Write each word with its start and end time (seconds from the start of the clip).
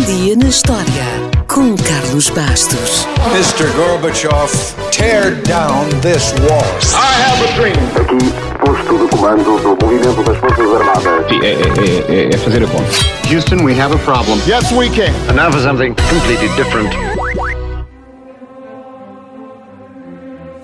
Um 0.00 0.04
dia 0.04 0.34
na 0.34 0.48
história 0.48 1.04
com 1.46 1.76
Carlos 1.76 2.30
Bastos. 2.30 3.06
Mr. 3.34 3.70
Gorbachev, 3.76 4.50
tear 4.90 5.42
down 5.42 5.90
this 6.00 6.32
wall. 6.40 6.64
I 6.94 7.20
have 7.20 7.44
a 7.44 7.52
dream. 7.54 7.76
Aqui, 8.00 8.16
posto 8.64 8.98
de 8.98 9.10
comando 9.14 9.58
do 9.60 9.84
movimento 9.84 10.22
das 10.22 10.38
Forças 10.38 10.74
Armadas. 10.74 11.28
Sim, 11.28 11.40
é, 11.42 11.52
é, 11.52 12.28
é, 12.28 12.34
é 12.34 12.38
fazer 12.38 12.64
a 12.64 12.66
conta. 12.66 12.90
Houston, 13.30 13.62
we 13.62 13.78
have 13.78 13.94
a 13.94 13.98
problem. 13.98 14.40
Yes, 14.46 14.72
we 14.72 14.88
can. 14.88 15.12
And 15.28 15.34
now 15.34 15.52
for 15.52 15.60
something 15.60 15.94
completely 16.08 16.48
different. 16.56 16.88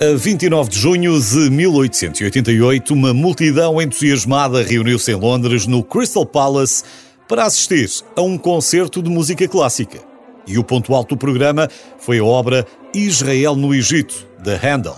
A 0.01 0.17
29 0.17 0.71
de 0.71 0.79
junho 0.79 1.21
de 1.21 1.51
1888, 1.51 2.95
uma 2.95 3.13
multidão 3.13 3.83
entusiasmada 3.83 4.63
reuniu-se 4.63 5.11
em 5.11 5.15
Londres, 5.15 5.67
no 5.67 5.83
Crystal 5.83 6.25
Palace, 6.25 6.85
para 7.29 7.45
assistir 7.45 7.89
a 8.15 8.23
um 8.23 8.39
concerto 8.39 9.03
de 9.03 9.11
música 9.11 9.47
clássica. 9.49 10.01
E 10.47 10.59
o 10.59 10.65
ponto 10.65 10.95
alto 10.95 11.15
do 11.15 11.19
programa 11.19 11.69
foi 11.99 12.19
a 12.19 12.25
obra 12.25 12.67
Israel 12.95 13.57
no 13.57 13.75
Egito, 13.75 14.27
de 14.39 14.55
Handel. 14.55 14.97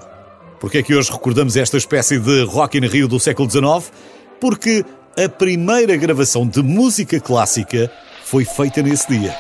Por 0.60 0.70
que 0.70 0.78
é 0.78 0.82
que 0.82 0.94
hoje 0.94 1.10
recordamos 1.10 1.56
esta 1.56 1.76
espécie 1.76 2.18
de 2.18 2.44
Rock 2.44 2.78
in 2.78 2.86
Rio 2.86 3.08
do 3.08 3.18
século 3.18 3.48
XIX? 3.48 3.92
Porque 4.40 4.84
a 5.16 5.28
primeira 5.28 5.96
gravação 5.96 6.46
de 6.46 6.62
música 6.62 7.18
clássica 7.18 7.90
foi 8.24 8.44
feita 8.44 8.82
nesse 8.82 9.08
dia. 9.08 9.34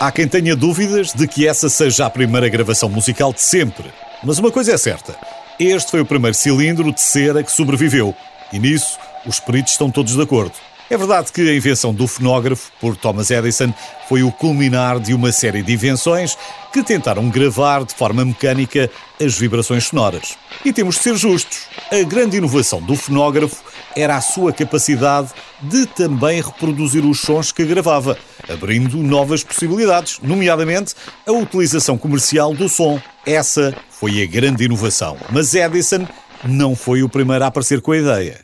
Há 0.00 0.12
quem 0.12 0.28
tenha 0.28 0.54
dúvidas 0.54 1.12
de 1.12 1.26
que 1.26 1.46
essa 1.46 1.68
seja 1.68 2.06
a 2.06 2.10
primeira 2.10 2.48
gravação 2.48 2.88
musical 2.88 3.32
de 3.32 3.42
sempre. 3.42 3.92
Mas 4.22 4.38
uma 4.38 4.50
coisa 4.50 4.72
é 4.72 4.78
certa: 4.78 5.16
este 5.58 5.90
foi 5.90 6.00
o 6.00 6.06
primeiro 6.06 6.34
cilindro 6.34 6.92
de 6.92 7.00
cera 7.00 7.42
que 7.42 7.50
sobreviveu. 7.50 8.14
E 8.52 8.58
nisso, 8.58 8.98
os 9.26 9.40
peritos 9.40 9.72
estão 9.72 9.90
todos 9.90 10.14
de 10.14 10.22
acordo. 10.22 10.52
É 10.90 10.96
verdade 10.96 11.30
que 11.30 11.42
a 11.42 11.54
invenção 11.54 11.92
do 11.92 12.06
fonógrafo 12.06 12.72
por 12.80 12.96
Thomas 12.96 13.30
Edison 13.30 13.74
foi 14.08 14.22
o 14.22 14.32
culminar 14.32 14.98
de 14.98 15.12
uma 15.12 15.30
série 15.30 15.62
de 15.62 15.74
invenções 15.74 16.34
que 16.72 16.82
tentaram 16.82 17.28
gravar 17.28 17.84
de 17.84 17.92
forma 17.92 18.24
mecânica 18.24 18.90
as 19.20 19.36
vibrações 19.36 19.84
sonoras. 19.84 20.38
E 20.64 20.72
temos 20.72 20.94
de 20.94 21.02
ser 21.02 21.14
justos: 21.14 21.66
a 21.92 22.02
grande 22.04 22.38
inovação 22.38 22.80
do 22.80 22.96
fonógrafo 22.96 23.62
era 23.94 24.16
a 24.16 24.20
sua 24.22 24.50
capacidade 24.50 25.28
de 25.60 25.84
também 25.84 26.40
reproduzir 26.40 27.04
os 27.04 27.20
sons 27.20 27.52
que 27.52 27.66
gravava, 27.66 28.16
abrindo 28.48 28.96
novas 28.96 29.44
possibilidades, 29.44 30.18
nomeadamente 30.22 30.94
a 31.26 31.32
utilização 31.32 31.98
comercial 31.98 32.54
do 32.54 32.66
som. 32.66 32.98
Essa 33.28 33.76
foi 33.90 34.22
a 34.22 34.26
grande 34.26 34.64
inovação. 34.64 35.18
Mas 35.30 35.54
Edison 35.54 36.08
não 36.42 36.74
foi 36.74 37.02
o 37.02 37.10
primeiro 37.10 37.44
a 37.44 37.48
aparecer 37.48 37.82
com 37.82 37.92
a 37.92 37.98
ideia. 37.98 38.40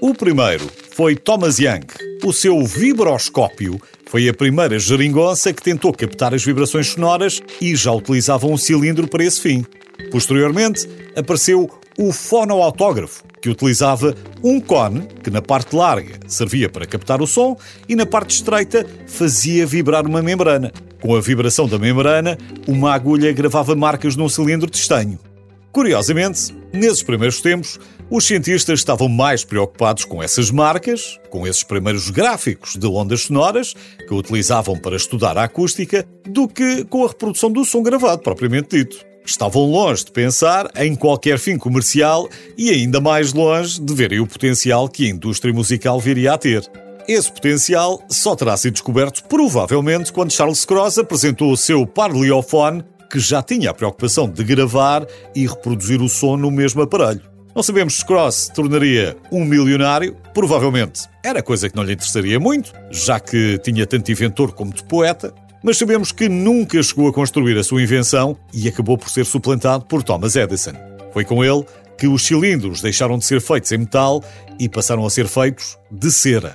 O 0.00 0.12
primeiro 0.12 0.68
foi 0.90 1.14
Thomas 1.14 1.60
Young. 1.60 1.86
O 2.24 2.32
seu 2.32 2.64
vibroscópio 2.64 3.80
foi 4.06 4.28
a 4.28 4.34
primeira 4.34 4.76
geringonça 4.76 5.52
que 5.52 5.62
tentou 5.62 5.92
captar 5.92 6.34
as 6.34 6.44
vibrações 6.44 6.88
sonoras 6.88 7.40
e 7.60 7.76
já 7.76 7.92
utilizava 7.92 8.48
um 8.48 8.56
cilindro 8.56 9.06
para 9.06 9.22
esse 9.22 9.40
fim. 9.40 9.64
Posteriormente, 10.10 10.88
apareceu 11.14 11.70
o 11.98 12.12
fonoautógrafo, 12.12 13.24
que 13.40 13.48
utilizava 13.48 14.14
um 14.42 14.60
cone 14.60 15.06
que 15.22 15.30
na 15.30 15.42
parte 15.42 15.76
larga 15.76 16.18
servia 16.26 16.68
para 16.68 16.86
captar 16.86 17.20
o 17.20 17.26
som 17.26 17.56
e 17.88 17.94
na 17.94 18.06
parte 18.06 18.34
estreita 18.34 18.86
fazia 19.06 19.66
vibrar 19.66 20.06
uma 20.06 20.22
membrana. 20.22 20.72
Com 21.00 21.14
a 21.14 21.20
vibração 21.20 21.68
da 21.68 21.78
membrana, 21.78 22.38
uma 22.66 22.94
agulha 22.94 23.32
gravava 23.32 23.74
marcas 23.76 24.16
num 24.16 24.28
cilindro 24.28 24.70
de 24.70 24.78
estanho. 24.78 25.18
Curiosamente, 25.70 26.54
nesses 26.72 27.02
primeiros 27.02 27.40
tempos, 27.40 27.78
os 28.08 28.24
cientistas 28.24 28.78
estavam 28.78 29.08
mais 29.08 29.44
preocupados 29.44 30.04
com 30.04 30.22
essas 30.22 30.50
marcas, 30.50 31.18
com 31.30 31.46
esses 31.46 31.64
primeiros 31.64 32.10
gráficos 32.10 32.76
de 32.76 32.86
ondas 32.86 33.22
sonoras 33.22 33.74
que 34.06 34.14
utilizavam 34.14 34.78
para 34.78 34.96
estudar 34.96 35.36
a 35.36 35.44
acústica, 35.44 36.06
do 36.24 36.46
que 36.46 36.84
com 36.84 37.04
a 37.04 37.08
reprodução 37.08 37.50
do 37.50 37.64
som 37.64 37.82
gravado, 37.82 38.22
propriamente 38.22 38.76
dito. 38.76 39.13
Estavam 39.24 39.64
longe 39.64 40.04
de 40.04 40.12
pensar 40.12 40.70
em 40.76 40.94
qualquer 40.94 41.38
fim 41.38 41.56
comercial 41.56 42.28
e 42.58 42.68
ainda 42.68 43.00
mais 43.00 43.32
longe 43.32 43.80
de 43.80 43.94
verem 43.94 44.20
o 44.20 44.26
potencial 44.26 44.86
que 44.86 45.06
a 45.06 45.08
indústria 45.08 45.52
musical 45.52 45.98
viria 45.98 46.34
a 46.34 46.38
ter. 46.38 46.62
Esse 47.08 47.32
potencial 47.32 48.02
só 48.10 48.36
terá 48.36 48.54
sido 48.56 48.74
descoberto 48.74 49.24
provavelmente 49.24 50.12
quando 50.12 50.30
Charles 50.30 50.66
Cross 50.66 50.98
apresentou 50.98 51.50
o 51.50 51.56
seu 51.56 51.86
Parliofone, 51.86 52.84
que 53.10 53.18
já 53.18 53.42
tinha 53.42 53.70
a 53.70 53.74
preocupação 53.74 54.28
de 54.28 54.44
gravar 54.44 55.06
e 55.34 55.46
reproduzir 55.46 56.02
o 56.02 56.08
som 56.08 56.36
no 56.36 56.50
mesmo 56.50 56.82
aparelho. 56.82 57.22
Não 57.54 57.62
sabemos 57.62 57.94
se 57.94 58.04
Cross 58.04 58.34
se 58.34 58.52
tornaria 58.52 59.16
um 59.32 59.44
milionário, 59.44 60.16
provavelmente 60.34 61.08
era 61.24 61.42
coisa 61.42 61.70
que 61.70 61.76
não 61.76 61.84
lhe 61.84 61.94
interessaria 61.94 62.38
muito, 62.38 62.72
já 62.90 63.18
que 63.18 63.58
tinha 63.58 63.86
tanto 63.86 64.12
inventor 64.12 64.52
como 64.52 64.74
de 64.74 64.84
poeta, 64.84 65.32
mas 65.64 65.78
sabemos 65.78 66.12
que 66.12 66.28
nunca 66.28 66.80
chegou 66.82 67.08
a 67.08 67.12
construir 67.12 67.56
a 67.56 67.64
sua 67.64 67.82
invenção 67.82 68.36
e 68.52 68.68
acabou 68.68 68.98
por 68.98 69.08
ser 69.08 69.24
suplantado 69.24 69.86
por 69.86 70.02
Thomas 70.02 70.36
Edison. 70.36 70.74
Foi 71.10 71.24
com 71.24 71.42
ele 71.42 71.64
que 71.96 72.06
os 72.06 72.26
cilindros 72.26 72.82
deixaram 72.82 73.16
de 73.16 73.24
ser 73.24 73.40
feitos 73.40 73.72
em 73.72 73.78
metal 73.78 74.22
e 74.60 74.68
passaram 74.68 75.06
a 75.06 75.10
ser 75.10 75.26
feitos 75.26 75.78
de 75.90 76.10
cera. 76.10 76.54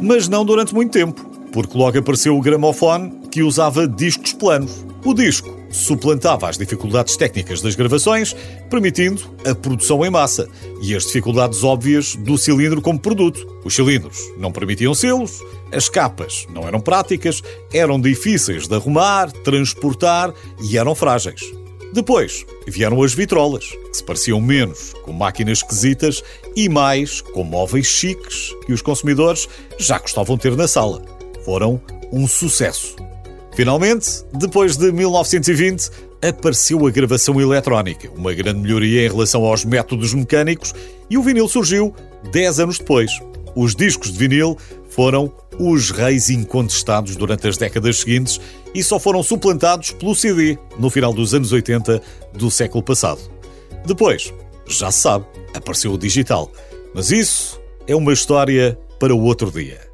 Mas 0.00 0.26
não 0.26 0.42
durante 0.42 0.74
muito 0.74 0.92
tempo, 0.92 1.22
porque 1.52 1.76
logo 1.76 1.98
apareceu 1.98 2.34
o 2.34 2.40
gramofone 2.40 3.12
que 3.30 3.42
usava 3.42 3.86
discos 3.86 4.32
planos. 4.32 4.86
O 5.04 5.12
disco 5.12 5.54
suplantava 5.70 6.48
as 6.48 6.56
dificuldades 6.56 7.14
técnicas 7.14 7.60
das 7.60 7.74
gravações, 7.74 8.34
permitindo 8.70 9.22
a 9.44 9.54
produção 9.54 10.02
em 10.02 10.08
massa 10.08 10.48
e 10.80 10.96
as 10.96 11.04
dificuldades 11.04 11.62
óbvias 11.62 12.16
do 12.16 12.38
cilindro 12.38 12.80
como 12.80 12.98
produto. 12.98 13.46
Os 13.62 13.74
cilindros 13.74 14.18
não 14.38 14.50
permitiam 14.50 14.94
selos, 14.94 15.40
as 15.70 15.90
capas 15.90 16.46
não 16.48 16.66
eram 16.66 16.80
práticas, 16.80 17.42
eram 17.70 18.00
difíceis 18.00 18.66
de 18.66 18.74
arrumar, 18.74 19.30
transportar 19.30 20.32
e 20.62 20.78
eram 20.78 20.94
frágeis. 20.94 21.42
Depois 21.92 22.46
vieram 22.66 23.02
as 23.02 23.12
vitrolas, 23.12 23.66
que 23.66 23.96
se 23.98 24.02
pareciam 24.02 24.40
menos 24.40 24.94
com 25.02 25.12
máquinas 25.12 25.58
esquisitas 25.58 26.24
e 26.56 26.66
mais 26.66 27.20
com 27.20 27.44
móveis 27.44 27.86
chiques 27.86 28.54
que 28.64 28.72
os 28.72 28.80
consumidores 28.80 29.48
já 29.78 29.98
gostavam 29.98 30.38
ter 30.38 30.56
na 30.56 30.66
sala. 30.66 31.02
Foram 31.44 31.78
um 32.10 32.26
sucesso. 32.26 33.03
Finalmente, 33.54 34.24
depois 34.32 34.76
de 34.76 34.90
1920, 34.90 35.88
apareceu 36.20 36.84
a 36.86 36.90
gravação 36.90 37.40
eletrónica, 37.40 38.10
uma 38.16 38.34
grande 38.34 38.60
melhoria 38.60 39.06
em 39.06 39.08
relação 39.08 39.44
aos 39.44 39.64
métodos 39.64 40.12
mecânicos, 40.12 40.74
e 41.08 41.16
o 41.16 41.22
vinil 41.22 41.48
surgiu 41.48 41.94
10 42.32 42.60
anos 42.60 42.78
depois. 42.78 43.12
Os 43.54 43.76
discos 43.76 44.10
de 44.12 44.18
vinil 44.18 44.58
foram 44.88 45.32
os 45.56 45.90
reis 45.90 46.30
incontestados 46.30 47.14
durante 47.14 47.46
as 47.46 47.56
décadas 47.56 47.98
seguintes 47.98 48.40
e 48.74 48.82
só 48.82 48.98
foram 48.98 49.22
suplantados 49.22 49.92
pelo 49.92 50.16
CD 50.16 50.58
no 50.76 50.90
final 50.90 51.12
dos 51.12 51.32
anos 51.32 51.52
80 51.52 52.02
do 52.32 52.50
século 52.50 52.82
passado. 52.82 53.20
Depois, 53.86 54.34
já 54.66 54.90
se 54.90 55.00
sabe, 55.00 55.26
apareceu 55.54 55.92
o 55.92 55.98
digital. 55.98 56.50
Mas 56.92 57.12
isso 57.12 57.60
é 57.86 57.94
uma 57.94 58.12
história 58.12 58.76
para 58.98 59.14
o 59.14 59.22
outro 59.22 59.50
dia. 59.50 59.93